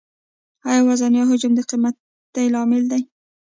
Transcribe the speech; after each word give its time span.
آیا 0.69 0.81
وزن 0.87 1.11
یا 1.19 1.23
حجم 1.31 1.51
د 1.55 1.59
قیمتۍ 1.69 2.47
لامل 2.53 2.83
دی؟ 2.91 3.01